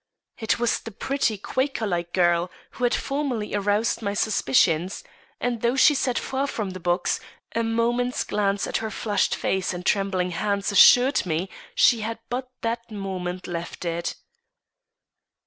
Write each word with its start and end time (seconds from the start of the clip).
It 0.39 0.57
was 0.57 0.79
the 0.79 0.89
pretty, 0.89 1.37
Quaker 1.37 1.85
like 1.85 2.11
girl 2.11 2.49
who 2.71 2.85
had 2.85 2.95
formerly 2.95 3.53
aroused 3.53 4.01
my 4.01 4.15
suspicions; 4.15 5.03
and 5.39 5.61
though 5.61 5.75
she 5.75 5.93
sat 5.93 6.17
far 6.17 6.47
from 6.47 6.71
the 6.71 6.79
box, 6.79 7.19
a 7.55 7.61
moment's 7.63 8.23
glance 8.23 8.65
at 8.65 8.77
her 8.77 8.89
flushed 8.89 9.35
face 9.35 9.75
and 9.75 9.85
trembling 9.85 10.31
hands 10.31 10.71
assured 10.71 11.23
me 11.27 11.51
she 11.75 11.99
had 11.99 12.17
but 12.31 12.49
that 12.61 12.89
moment 12.89 13.45
left 13.45 13.85
it. 13.85 14.15